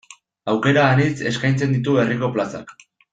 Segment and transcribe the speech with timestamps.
[0.53, 2.75] Aukera anitz eskaintzen ditu herriko plazak.